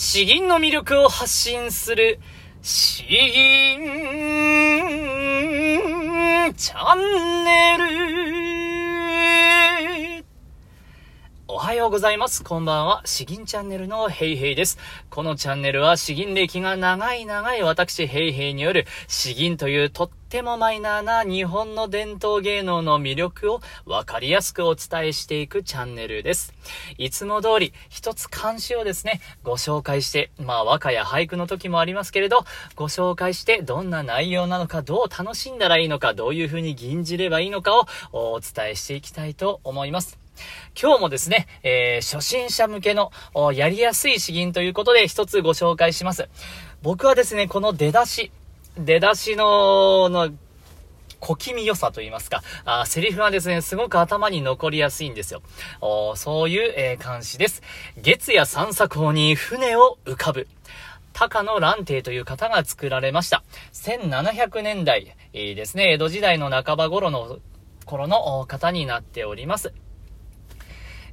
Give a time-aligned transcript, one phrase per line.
[0.00, 2.20] 詩吟の魅力を発信する、
[2.62, 3.80] 詩吟
[6.56, 8.07] チャンネル。
[11.68, 12.42] はようございます。
[12.44, 13.02] こんばんは。
[13.04, 14.78] 詩吟チャンネルのヘイヘイです。
[15.10, 26.54] このチャンネルは詩吟歴が長い長い私ヘイヘイによる詩吟というとってもマイナーな日本の伝統芸能の魅力をわかりやすくお伝えしていくチャンネルです。
[26.96, 32.46] いつも通り一つ漢詩をですね、ご紹介して、まあ和歌や俳句の時もありますけれど、
[32.76, 40.27] ご紹介してどんな内容なのか、どう楽しんだらいいのか、どういう風に吟じればいいのかをお伝えしていきたいと思います。
[40.80, 43.10] 今日もですね、えー、初心者向けの
[43.52, 46.28] やりやすい詩吟ということで一つご紹介します。
[46.82, 48.30] 僕はですね、この出だし、
[48.78, 50.30] 出だしの、の、
[51.20, 55.42] 小気味良さと言いますか、あセリフがですね、すごく頭に残りやすいんですよ。
[55.80, 57.62] おそういう、えー、漢詩です。
[57.96, 60.46] 月夜散策港に船を浮かぶ。
[61.12, 63.42] 高野蘭亭という方が作られました。
[63.72, 67.38] 1700年代、えー、ですね、江戸時代の半ば頃の
[67.84, 69.72] 頃の方になっております。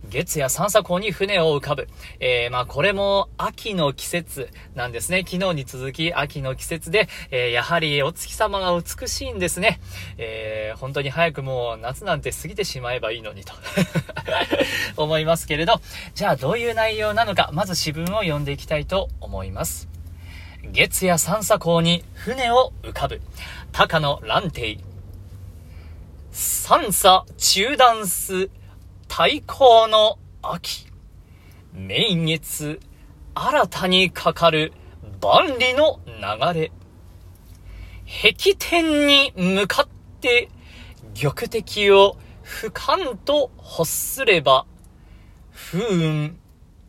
[0.09, 1.87] 月や散策港に船を浮かぶ。
[2.19, 5.25] えー、まあこれも秋の季節なんですね。
[5.27, 9.79] 昨日に続き秋の季節で、えー、やはりお月様が美しいんですね。
[10.17, 13.53] えー、本当に早くもう夏なんて過ぎてしまえばいいのにと
[14.97, 15.81] 思いますけれど、
[16.13, 19.87] じゃあどういう内容なのか、まず詩文を読んでいきたいと思います。
[20.71, 23.21] 月や散策港に船を浮かぶ。
[23.71, 24.77] 高野蘭亭。
[26.31, 28.49] 三叉中断す
[29.07, 30.87] 太閤の秋。
[31.73, 32.79] 明月、
[33.33, 34.73] 新たにかかる
[35.21, 36.71] 万里の流れ。
[38.05, 39.87] 壁天に向かっ
[40.21, 40.49] て
[41.19, 44.65] 玉敵を不感と欲すれば、
[45.49, 46.37] 不運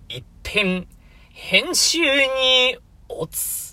[0.09, 0.87] 一変、
[1.31, 2.77] 編集に
[3.09, 3.66] 落つ。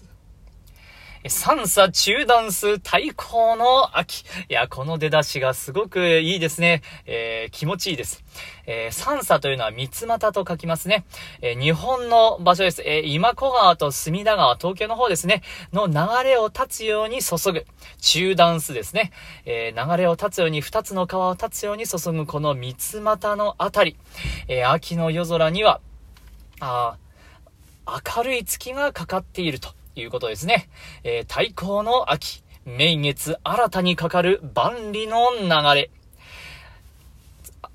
[1.30, 4.26] 三差中断数対抗の秋。
[4.50, 6.82] いや、この出だしがすごくいいですね。
[7.06, 8.24] えー、気持ちいいです。
[8.66, 11.06] えー、三差というのは三つ股と書きますね。
[11.42, 12.82] えー、日本の場所です。
[12.86, 15.44] えー、今古川と隅田川、東京の方ですね。
[15.72, 15.94] の流
[16.28, 17.66] れを立つように注ぐ。
[18.02, 19.12] 中断数ですね。
[19.46, 23.96] えー、流れを立つように、二つの川を立つように注ぐこの三つ股のあたり。
[24.50, 25.80] えー、秋の夜空には、
[26.60, 26.98] あ
[28.16, 29.70] 明るい月がかかっていると。
[29.96, 30.70] いうことですね。
[31.04, 35.92] えー、太閤の秋、明月新たにかかる万里の流れ。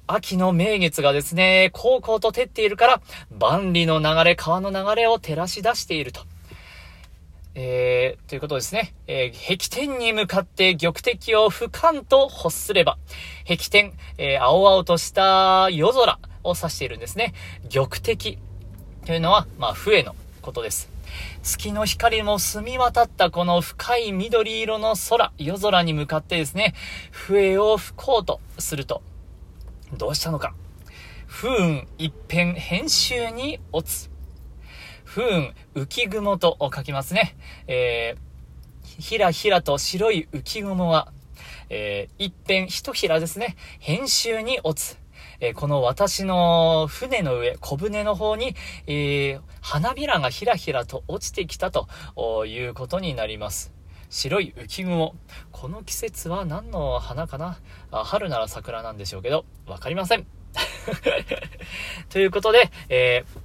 [0.07, 3.03] 秋の明月がですね、高校と照っているから、
[3.39, 6.23] 万里の流れ、川の流れを照らし出していると。
[7.55, 8.95] えー、ということですね。
[9.07, 9.57] えー、壁
[9.87, 12.99] 天に向かって玉敵を俯瞰と欲すれば、
[13.47, 17.35] 壁天、えー、青々とした夜空を指しているんですね。
[17.69, 18.39] 玉敵
[19.05, 20.98] というのは、まあ、笛のことです。
[21.43, 26.75] 月の光も澄み渡ったこの深い緑色の空、夜空に向かってですね、
[27.11, 29.03] 笛を吹こうとすると、
[29.97, 30.55] どうしたのか。
[31.27, 34.11] 不運一変編集に落つ。
[35.05, 37.37] 不運浮雲と書きますね。
[37.67, 41.13] えー、ひらひらと白い浮雲は、
[41.71, 43.57] えー、一変、一ひらですね。
[43.79, 44.99] 編集に落つ。
[45.41, 48.57] えー、この私の船の上、小舟の方に、
[48.87, 51.87] えー、花びらがひらひらと落ちてきたと
[52.47, 53.73] いうことになります。
[54.11, 55.15] 白い浮雲。
[55.53, 57.59] この季節は何の花かな？
[57.91, 60.27] あ春なら桜なんでしょうけど、わかりません。
[62.09, 63.41] ということで、えー、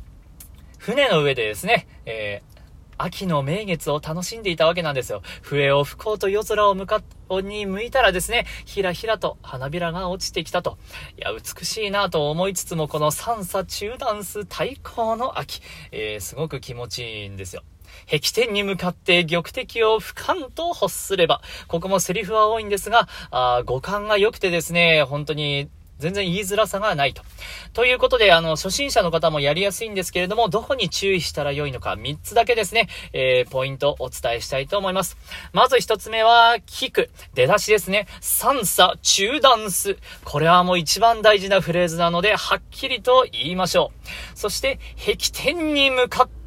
[0.78, 2.53] 船の上でですね、えー、
[2.98, 5.22] 秋の名月を楽しんでいたわけなんですよ。
[5.42, 7.02] 笛を吹こうと夜空を向か、
[7.44, 10.78] に向いたらですね、ひらひらと花びらが落ちてきたと。
[11.18, 15.62] いや、美しいなと思いつつも、この三叉中断数対抗の秋、
[15.92, 17.64] えー、すごく気持ちいいんですよ。
[18.08, 25.70] 壁天に向かって玉敵を俯瞰と欲すれば、ここもセリフは多いんですが、あ五感が良くてですね、本当に
[26.04, 27.24] 全然言いづらさがないと。
[27.72, 35.18] ということで、あの、初心者の方もやりやすいんですけれども、どこに注意したらよいのか、3つだけですね、えー、ポイントお伝えしたいと思います。
[35.54, 37.10] まず1つ目は、聞く。
[37.34, 38.08] 出だしですね。
[38.20, 39.96] 三差中断す。
[40.26, 43.94] これはもう一番大事なフレーズなので、はっきりと言いましょ
[44.36, 44.38] う。
[44.38, 46.43] そして、壁天に向かって、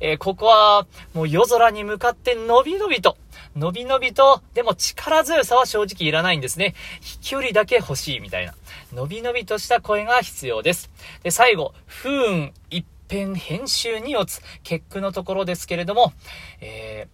[0.00, 3.16] えー、ここは、もう夜空に向かってのびのびと、
[3.56, 6.74] のびのびと、でも力強さは正直いらないんですね。
[7.00, 8.54] 飛距離だけ欲しいみたいな。
[8.92, 10.90] のびのびとした声が必要です。
[11.22, 16.12] で、最後、不運一変編集に落つ、結句のところですけれども、
[16.60, 17.08] え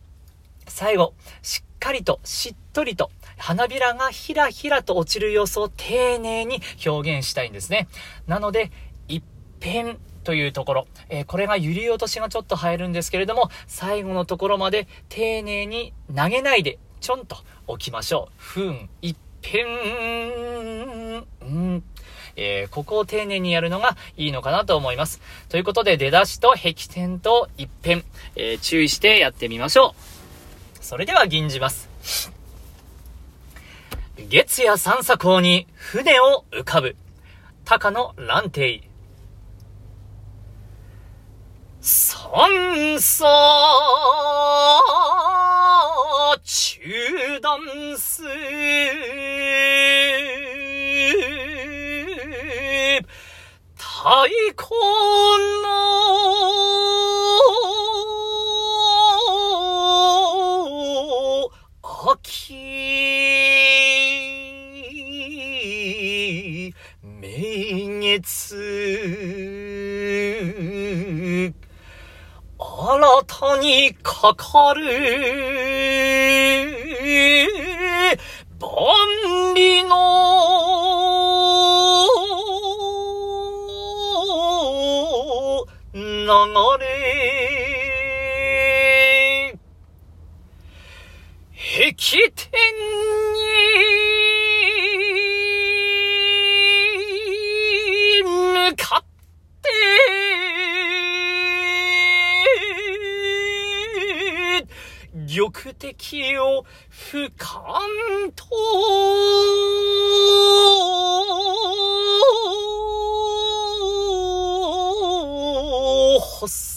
[0.66, 7.88] ー、最後、しっかりと、しっとりと、花びらがひらひらと落ちる様子を丁寧に表現したいんですね。
[8.26, 8.70] なので、
[9.08, 9.22] 一
[9.60, 17.36] 変というところ、えー、これが揺り落としがちょっと入るんですけれども、最後のところまで丁寧に投げないで、ちょんと
[17.66, 18.34] 置きましょう。
[18.36, 19.68] ふん、一辺、う
[21.44, 21.84] ん、
[22.36, 25.20] えー、ここを丁寧にやるのがいいのかなと思います。
[25.48, 28.04] ということで、出だしと壁点と一辺、
[28.36, 29.94] えー、注意してやってみましょ
[30.80, 30.84] う。
[30.84, 31.90] それでは吟じます。
[34.28, 36.96] 月夜三叉港に船を浮かぶ。
[37.64, 38.91] 高野蘭亭。
[41.84, 43.26] 三叉
[46.44, 48.22] 中断す。
[53.74, 54.70] 太鼓
[55.64, 56.91] の
[72.62, 74.82] 新たにかかる。
[78.60, 78.70] 万
[79.56, 80.62] 里の。
[85.94, 85.98] 流
[86.80, 86.82] れ。
[91.74, 91.92] 壁
[92.30, 92.50] 天
[98.14, 99.11] に向かって。
[105.34, 107.80] 玉敵を俯瞰
[108.36, 108.44] と
[116.42, 116.71] 欲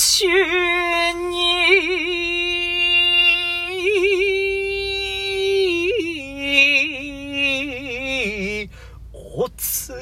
[0.00, 0.32] 編集に、
[9.12, 9.92] おつ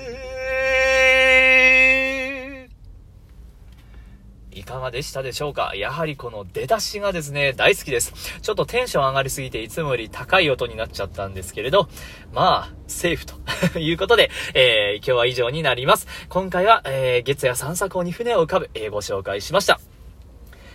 [4.52, 5.74] いかがでしたでしょうか？
[5.74, 8.12] やはりこの出だしがですね、大好きです。
[8.40, 11.88] ちょっとテンション上がりすぎていつもより高い音になっちゃったんですけれど、
[12.32, 13.34] まあ、セーフと
[13.80, 16.06] いうことで、えー、今日は以上になります。
[16.28, 19.80] 今回は、えー、月夜散策に船を浮かぶ、えー、ご紹介しました。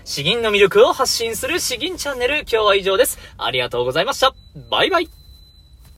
[0.05, 3.17] 詩吟の魅力を発信する詩吟チャンネル、今日は以上です。
[3.37, 4.33] ありがとうございました。
[4.69, 5.22] バイバイ。